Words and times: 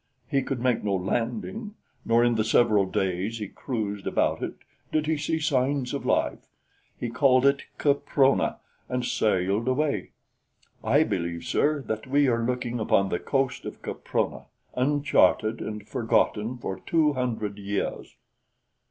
He 0.27 0.41
could 0.41 0.59
make 0.59 0.83
no 0.83 0.95
landing; 0.95 1.75
nor 2.05 2.23
in 2.23 2.33
the 2.33 2.43
several 2.43 2.87
days 2.87 3.37
he 3.37 3.47
cruised 3.47 4.07
about 4.07 4.41
it 4.41 4.55
did 4.91 5.05
he 5.05 5.15
see 5.15 5.37
sign 5.37 5.85
of 5.93 6.07
life. 6.07 6.47
He 6.99 7.07
called 7.11 7.45
it 7.45 7.65
Caprona 7.77 8.57
and 8.89 9.05
sailed 9.05 9.67
away. 9.67 10.09
I 10.83 11.03
believe, 11.03 11.43
sir, 11.43 11.81
that 11.83 12.07
we 12.07 12.27
are 12.27 12.41
looking 12.43 12.79
upon 12.79 13.09
the 13.09 13.19
coast 13.19 13.63
of 13.63 13.83
Caprona, 13.83 14.45
uncharted 14.73 15.61
and 15.61 15.87
forgotten 15.87 16.57
for 16.57 16.79
two 16.79 17.13
hundred 17.13 17.59
years." 17.59 18.15